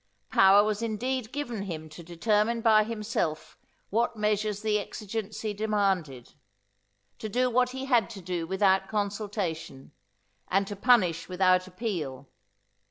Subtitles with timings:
[0.31, 3.55] Power was indeed given him to determine by himself
[3.91, 6.33] what measures the exigency demanded;
[7.19, 9.91] to do what he had to do without consultation;
[10.47, 12.27] and to punish without appeal.